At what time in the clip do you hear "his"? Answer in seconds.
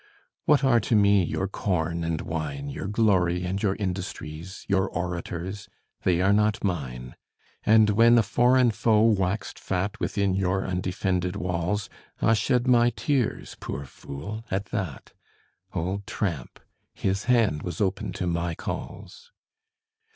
16.95-17.25